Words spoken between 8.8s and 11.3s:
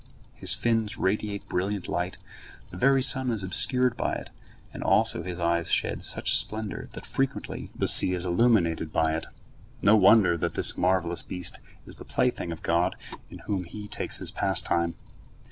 suddenly by it. No wonder that this marvellous